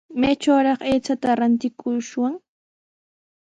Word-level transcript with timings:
¿Maytrawraq 0.21 0.79
aychata 0.89 1.29
rantikushwan? 1.39 2.33